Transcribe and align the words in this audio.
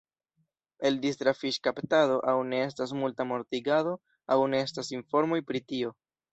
El 0.89 0.95
distra 1.03 1.33
fiŝkaptado 1.41 2.15
aŭ 2.33 2.35
ne 2.53 2.63
estas 2.71 2.95
multa 3.03 3.29
mortigado 3.35 3.95
aŭ 4.37 4.41
ne 4.57 4.65
estas 4.69 4.93
informoj 5.01 5.43
pri 5.53 5.67
tio. 5.73 5.97